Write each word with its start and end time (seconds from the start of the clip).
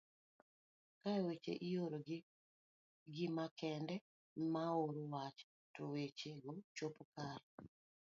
kae 1.01 1.19
weche 1.25 1.53
ioro 1.71 1.97
gi 2.07 2.17
gi 3.13 3.25
makende 3.37 3.95
maoro 4.53 5.01
wach 5.13 5.39
to 5.73 5.81
weche 5.93 6.31
go 6.41 6.53
chopo 6.75 7.03
kar 7.15 7.39